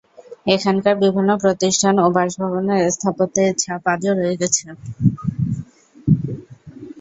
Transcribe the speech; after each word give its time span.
এখানকার 0.47 0.95
বিভিন্ন 1.03 1.31
প্রতিষ্ঠান 1.43 1.95
ও 1.99 2.15
বাসভবনের 2.15 2.93
স্থাপত্যে 2.95 3.41
এর 3.47 3.55
ছাপ 3.57 3.83
আজও 3.93 4.11
রয়ে 4.13 4.39
গেছে। 4.41 4.65